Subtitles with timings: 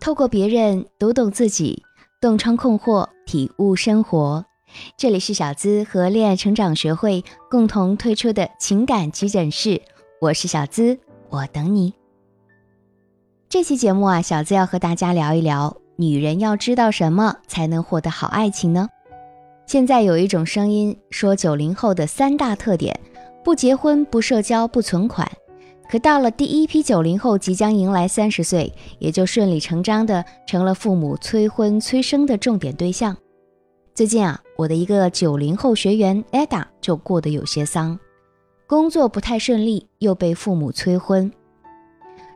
[0.00, 1.82] 透过别人读懂自己，
[2.22, 4.46] 洞穿困惑，体悟生活。
[4.96, 9.82] 这里是小资和恋爱成长学会共同推出的情感急诊室，
[10.18, 11.92] 我是小资，我等你。
[13.50, 18.88] 这期节目啊，小资要和大家聊一聊，女人要知道什么才能获得好爱情呢？
[19.66, 22.98] 现在有一种声音说，九零后的三大特点：
[23.44, 25.30] 不结婚、不社交、不存款。
[25.90, 33.16] 可到了第一批九零后即将迎来三十岁，也就顺理成章的成了父母催婚催生的重点对象。
[33.92, 37.98] 最近啊，我的一个九零后学员 Ada 就过得有些丧，
[38.68, 41.32] 工作不太顺利，又被父母催婚。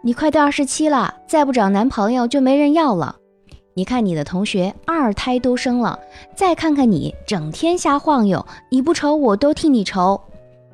[0.03, 3.15] 你快到二十七了，再不找男朋友就没人要了。
[3.75, 6.01] 你看你的同学二胎都生了，
[6.35, 10.21] 再看看你，整天瞎晃悠，你不愁我都替你愁。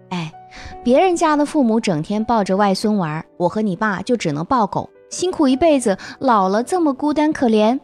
[0.09, 0.33] 哎。
[0.83, 7.79] 别人家的父母整天抱着外孙玩，我和你爸就只能抱狗，辛苦一辈子，老了这么孤单可怜。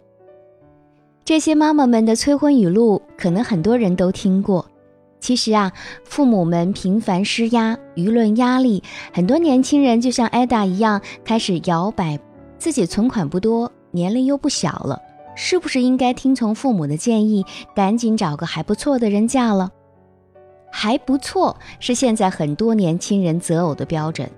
[1.25, 4.65] 这些妈妈们的催婚语录，可能很多人都听过。
[5.19, 5.73] 其实啊，
[6.05, 8.83] 父母们频繁施压，舆论压力，
[9.13, 12.19] 很多年轻人就像艾达一样，开始摇摆。
[12.59, 15.01] 自己存款不多，年龄又不小了，
[15.35, 19.71] 是不是应该听从父母的建议，赶紧找个还不错的人嫁了？
[20.71, 24.31] 还不错，是现在很多年轻人择偶的标准。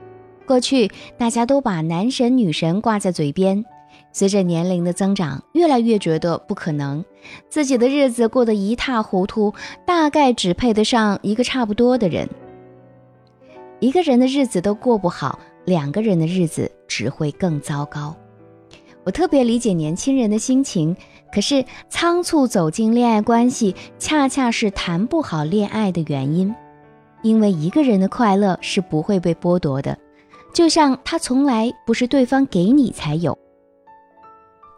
[0.47, 3.65] 过去大家都把男神女神挂在嘴边，
[4.13, 7.05] 随着年龄的增长，越来越觉得不可能。
[7.51, 9.53] 自己的日子过得一塌糊涂，
[9.85, 12.29] 大概只配得上一个差不多的人。
[13.81, 18.17] 一个人的日子都过不好，两个人的日子只会更糟糕。
[19.09, 20.95] 我特别理解年轻人的心情。
[21.33, 26.55] 可是仓促走进恋爱关系，恰恰是谈不好恋爱的原因。
[27.23, 29.97] 因为一个人的快乐是不会被剥夺的，
[30.53, 33.39] 就像他从来不是对方给你才有。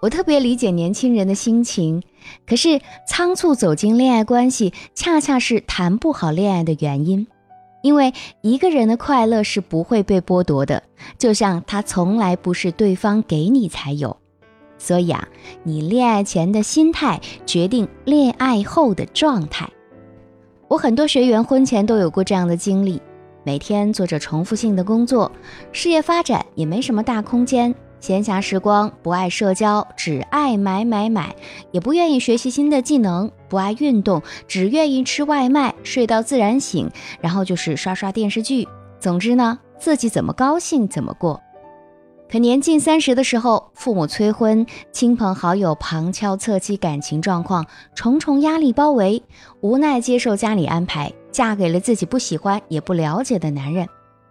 [0.01, 2.01] 我特别理解年轻人的心情。
[2.47, 7.27] 可是仓促走进恋爱关系，恰恰是谈不好恋爱的原因。
[7.83, 8.13] 因为
[8.43, 10.85] 一个人的快乐是不会被剥夺的，
[11.19, 14.17] 就像他从来不是对方给你才有。
[14.81, 15.29] 所以啊，
[15.63, 19.69] 你恋爱前的心态决定恋爱后的状态。
[20.69, 23.01] 我很多学员婚前都有过这样的经历：
[23.45, 25.31] 每天做着重复性的工作，
[25.71, 31.35] 事业发展也没什么大空间，闲暇时光不爱社交，只爱买买买，
[31.73, 36.89] 也不愿意学习新的技能，不爱运动，只愿意吃外卖，睡到自然醒，
[37.21, 38.67] 然后就是刷刷电视剧。
[38.99, 41.39] 总之呢，自己怎么高兴怎么过。
[42.31, 49.21] 可年近三十的时候，父母催婚，亲朋好友旁敲侧击感情状况，重重压力包围，
[49.63, 53.89] 无奈接受家里安排，嫁给了自己不喜欢也不了解的男人，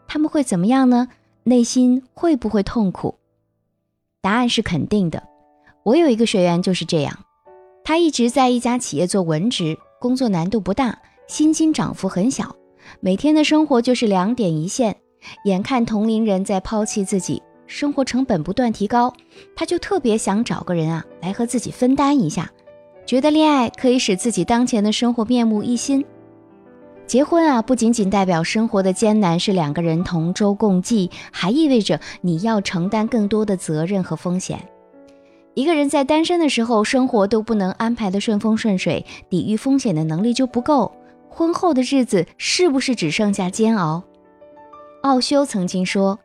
[0.08, 1.10] 他们会怎么样呢？
[1.44, 3.16] 内心会不会痛苦？
[4.22, 5.22] 答案是肯定的。
[5.84, 7.20] 我有一个学员就是这样，
[7.84, 12.56] 他一直在一家企业做文职，工作难度不大，薪金涨幅很小，
[13.02, 14.96] 每天的生活就是两点一线，
[15.44, 17.44] 眼看同龄人在抛弃自己。
[17.70, 19.14] 生活成本不断提高，
[19.56, 22.50] 他就特别想找个人啊来和自己分担一下，
[23.06, 26.04] 觉得恋爱可以使自己当前的生活面目一新。
[27.06, 34.68] 结婚啊，不仅仅代表生活的艰难是两个人同舟共济，还意味着你要承担更多的责任和风险。
[35.54, 40.92] 一个人在单身的时候，生活都不能安排的顺风顺水，抵御风险的能力就不够，
[41.30, 44.04] 婚后的日子是不是只剩下煎熬？
[45.04, 46.18] 奥修曾经说。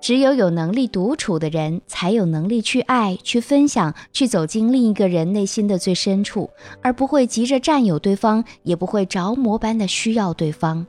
[0.00, 6.50] 只有有能力独处的人，才有能力去爱、去分享、去走进另一个人内心的最深处，
[6.82, 10.86] 而不会急着占有对方，也不会着魔般的需要对方。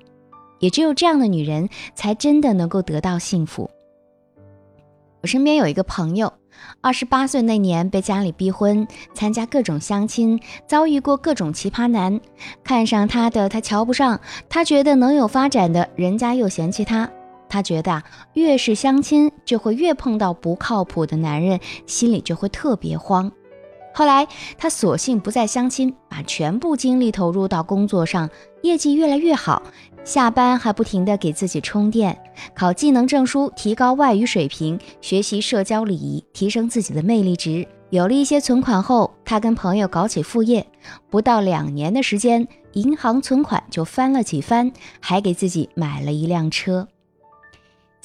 [0.59, 3.69] 也只有这样的女人，才真的能够得到幸福。
[5.21, 6.31] 我身边有一个朋友，
[6.81, 12.19] 二十八岁那年被家里逼婚，参加各种相亲，遭遇过各种奇葩男，
[12.63, 17.09] 看上他的他瞧不上，他觉得能有发展的，人家又嫌弃他。
[17.47, 23.31] 她觉得啊，越是相亲，就会越碰到不靠谱的男人，心里就会特别慌。
[23.93, 24.27] 后来
[24.57, 28.29] 她索性不再相亲，把全部精力投入到工作上，
[28.61, 29.63] 业绩越来越好，
[30.03, 32.17] 下班还不停地给自己充电，
[32.53, 37.65] 考技能证书，提高外语水平，学习社交礼仪，提升自己的魅力值。
[37.91, 40.67] 有了一些存款后，她跟朋友搞起副业，
[41.09, 46.89] 不到两年的时间，银行存款就翻了几番，还给自己买了一辆车。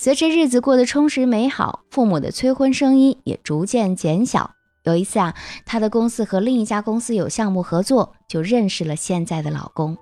[0.02, 4.52] 随着日子过得充实美好，父母的催婚声音也逐渐减小。
[4.84, 5.34] 有一次啊，
[5.66, 9.98] 她的公司和另一家公司有项目合作，就认识了现在的老公。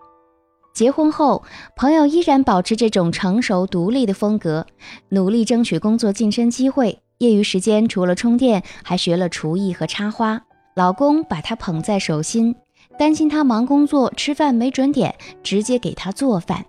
[0.72, 1.42] 结婚后，
[1.74, 4.68] 朋友依然保持这种成熟独立的风格，
[5.08, 7.00] 努力争取工作晋升机会。
[7.18, 10.40] 业余时间除了充电，还学了厨艺和插花。
[10.76, 12.54] 老公把她捧在手心，
[12.96, 16.64] 担心她忙工作吃饭没准点，直接给她做饭。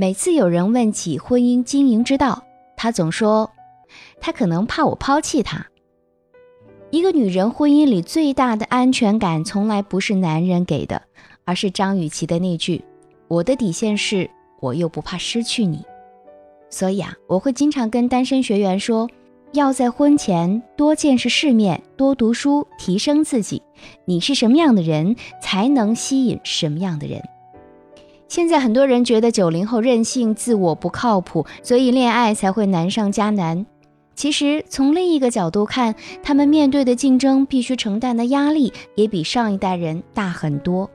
[0.00, 2.42] 每次有人问起婚姻经营之道，
[2.74, 3.50] 她总说
[4.18, 5.66] ：“她可能怕我抛弃他。”
[6.90, 11.02] 一个女人婚姻里最大的安全感，从来不是男人给的，
[11.44, 12.82] 而是张雨绮的那句
[13.28, 14.30] ：“我的底线是，
[14.60, 15.84] 我又不怕失去你。”
[16.70, 19.06] 所以啊，我会经常跟单身学员说，
[19.52, 23.62] 要在婚前多见识世面，多读书，提升自己。
[24.06, 27.22] 你是什么样的人，才能吸引什么样的人。
[28.30, 33.66] 现在很多人觉得九零后任性、自我不靠谱，所以恋爱才会难上加难。
[34.14, 40.88] 其实从另一个角度看，他们面对的竞争必须承担的压力也比上一代人大很多。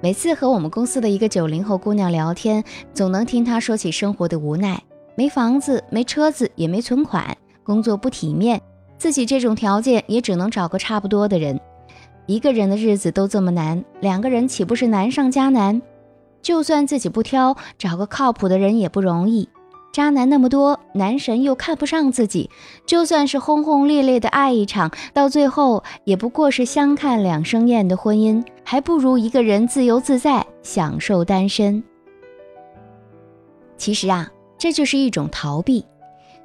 [0.00, 2.62] 每次和我们公司的一个九零后姑娘聊天，
[2.94, 4.80] 总能听她说起生活的无奈：
[5.16, 8.62] 没房子、没车子、也没存款，工作不体面，
[8.98, 11.60] 自己这种条件也只能找个差不多的人。
[12.26, 15.82] 一个人的日子都这么难，两个人岂不是难上加难？
[16.40, 19.48] 就算自己不挑，找个靠谱的人也不容易。
[19.92, 22.48] 渣男那么多，男神又看不上自己，
[22.86, 31.84] 就算是轰轰烈烈的爱一场，到最后也不过是相看两生厌的婚姻，还不如一个人自由自在，享受单身。
[33.76, 35.84] 其实啊，这就是一种逃避。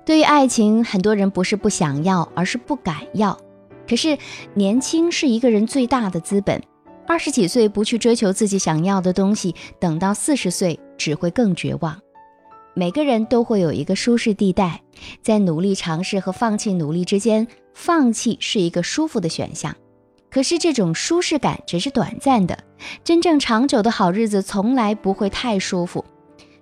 [0.04, 3.38] 对于爱情，很多人不是不想要，而是不敢要。
[3.88, 4.18] 可是
[4.54, 6.62] 年轻是一个人最大的资本，
[7.08, 11.98] 二十几岁不去追求自己想要的东西，等到四十岁只会更绝望。
[12.74, 14.82] 每个人都会有一个舒适地带，
[15.24, 19.76] 在努力尝试和放弃努力之间，放弃是一个舒服的选项。
[20.30, 22.60] 可是这种舒适感只是短暂的，
[23.04, 26.04] 真正长久的好日子从来不会太舒服。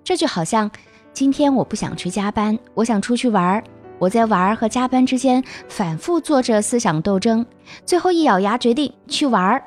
[0.04, 0.70] 这就好像
[1.12, 3.64] 今天我不想去加班，我想出去玩儿，
[3.98, 7.46] 我在玩和加班之间反复做着思想斗争，
[7.86, 9.64] 最后一咬牙决定去玩儿。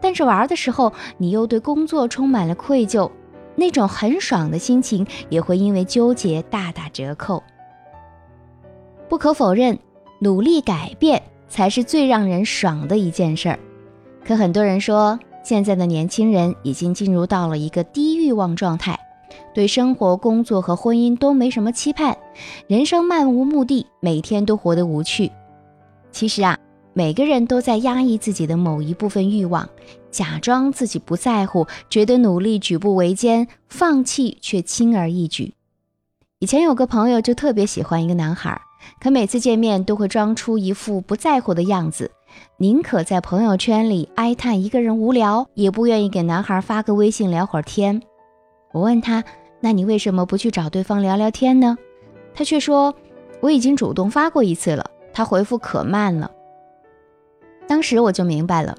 [0.00, 3.10] 但是玩的时候，你又对工作充满了愧疚。
[3.54, 7.42] 那种很爽的心情也会因为纠结大打折扣。
[9.08, 9.78] 不可否认，
[10.20, 13.58] 努力改变才是最让人爽的一件事儿。
[14.24, 18.98] 可很多人说，现在的年轻人已经进入到了一个低欲望状态，
[19.54, 22.16] 对生活、工作和婚姻都没什么期盼，
[22.66, 25.30] 人生漫无目的，每天都活得无趣。
[26.10, 26.58] 其实啊。
[26.94, 29.66] 每个人都在压抑自己的某一部分欲望，
[30.10, 35.54] 假装自己不在乎，觉得努力举步维艰，放弃却轻而易举。
[36.38, 38.60] 以前有个朋友就特别喜欢一个男孩，
[39.00, 42.10] 可每次见面都会装出一副不在乎的样子，
[42.58, 48.02] 宁可在朋友圈里哀叹一个人无聊，也不愿意给男孩发个微信聊会儿天。
[48.72, 49.22] 我问他
[49.60, 51.76] ：“那你为什么不去找对方聊聊天呢？”
[52.34, 52.94] 他却说
[53.40, 56.30] ：“我已经主动发过一次了，他回复可慢了。”
[57.68, 58.76] 当时我就明白了，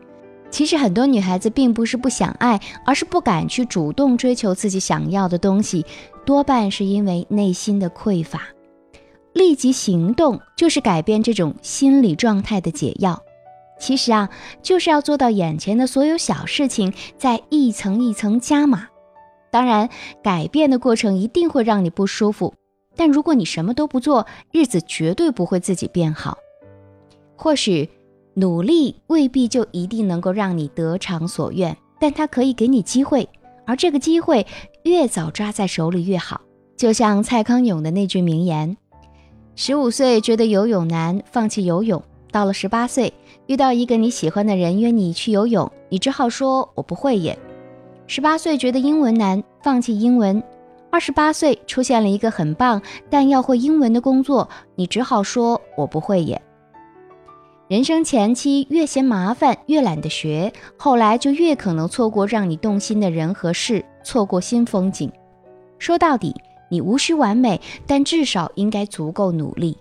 [0.50, 5.86] 其实很多女孩子并不是不想爱，而是不敢去主动追求自己想要的东西，
[6.25, 8.42] 多半是因为内心的匮乏。
[9.34, 13.24] 立即行动就是改变这种心理状态的解药。
[13.80, 14.30] 其实啊，
[14.62, 18.88] 就是要做到眼前的所有小事情在一层一层加码。
[19.54, 19.88] 当然，
[20.24, 22.56] 改变的过程一定会让你不舒服，
[22.96, 26.38] 但如果你什么都不做，日子绝对不会自己变好。
[27.36, 27.88] 或许。
[28.36, 33.30] 努力未必就一定能够让你得偿所愿，但它可以给你机会，
[33.63, 34.48] 而这个机会
[34.86, 36.42] 越早抓在手里越好。
[36.75, 38.75] 就像蔡康永的那句名言
[39.56, 42.01] ：“十五岁觉得游泳难，放弃游泳；
[42.32, 43.13] 到了十八岁，
[43.46, 47.38] 遇到一个你喜欢的人约你去游泳，你只好说我不会也。
[48.05, 50.41] 十八岁觉得英文难，放弃英文；
[50.91, 56.39] 二十八岁出现了一个很棒但要会英文的工作，你只好说我不会也。”
[57.69, 65.12] 人生前期越嫌麻烦，越懒得学，后来就越可能错过让你动心的人和事，错过新风景。
[65.79, 66.36] 说到底，
[66.69, 69.77] 你无需完美，但至少应该足够努力。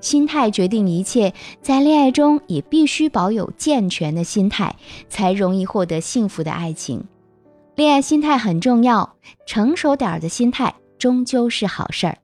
[0.00, 4.76] 心态决定一切，在恋爱中也必须保有健全的心态，
[5.08, 7.02] 才容易获得幸福的爱情。
[7.76, 9.16] 恋爱心态很重要，
[9.46, 12.16] 成熟点儿的心态终究是好事儿。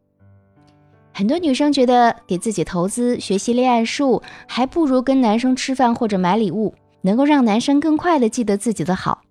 [1.13, 9.23] 很多女生觉得给自己投资学习恋爱术，还不如跟男生吃饭或者买礼物，能够让男生更快的记得自己的好。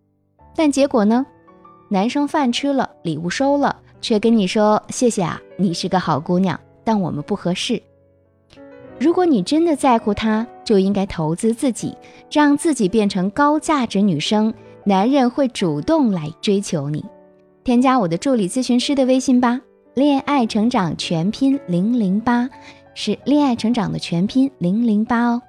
[0.55, 1.25] 但结果呢？
[1.87, 7.81] 男生饭吃了，礼物收了，却跟你说谢谢啊，你是个好姑娘，但我们不合适。
[8.99, 11.95] 如果你真的在乎他，就应该投资自己，
[12.29, 14.53] 让自己变成高价值女生，
[14.89, 17.05] 男人会主动来追求你。
[17.63, 19.61] 添加我的助理咨询师的微信吧。
[19.93, 22.49] 恋爱成长全拼零零八，
[22.95, 25.39] 是恋爱成长的全拼零零八哦。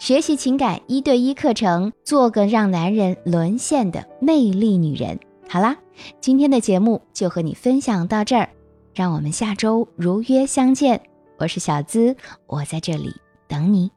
[0.00, 5.16] 学习情感一对一课程，做个让男人沦陷的魅力女人。
[5.48, 5.76] 好啦，
[6.20, 8.48] 今天的节目就和你分享到这儿，
[8.92, 11.00] 让我们下周如约相见。
[11.38, 12.16] 我是小资，
[12.48, 13.14] 我在这里
[13.46, 13.92] 等你。